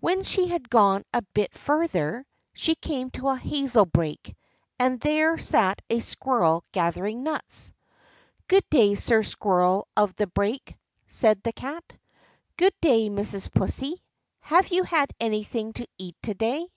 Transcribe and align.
When 0.00 0.24
she 0.24 0.48
had 0.48 0.68
gone 0.68 1.04
a 1.14 1.22
bit 1.22 1.56
farther, 1.56 2.26
she 2.52 2.74
came 2.74 3.08
to 3.12 3.30
a 3.30 3.38
hazel 3.38 3.86
brake, 3.86 4.36
and 4.78 5.00
there 5.00 5.38
sat 5.38 5.80
a 5.88 6.00
squirrel 6.00 6.64
gathering 6.72 7.22
nuts. 7.22 7.72
"Good 8.46 8.68
day, 8.68 8.94
Sir 8.94 9.22
Squirrel 9.22 9.88
of 9.96 10.14
the 10.16 10.26
Brake," 10.26 10.76
said 11.06 11.42
the 11.44 11.52
Cat. 11.54 11.94
"Good 12.58 12.74
day, 12.82 13.08
Mrs. 13.08 13.50
Pussy; 13.54 14.02
have 14.40 14.68
you 14.68 14.82
had 14.82 15.14
anything 15.18 15.72
to 15.72 15.86
eat 15.96 16.16
to 16.24 16.34
day?" 16.34 16.68